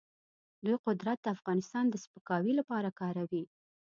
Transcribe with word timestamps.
دوی 0.63 0.77
قدرت 0.85 1.17
د 1.21 1.27
افغانستان 1.35 1.85
د 1.89 1.95
سپکاوي 2.03 2.53
لپاره 2.59 2.89
کاروي. 2.99 3.43